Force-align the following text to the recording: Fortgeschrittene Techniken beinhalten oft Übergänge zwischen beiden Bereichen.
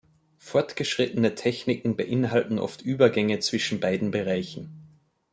Fortgeschrittene 0.39 1.35
Techniken 1.35 1.95
beinhalten 1.95 2.57
oft 2.57 2.81
Übergänge 2.81 3.37
zwischen 3.37 3.79
beiden 3.79 4.09
Bereichen. 4.09 4.71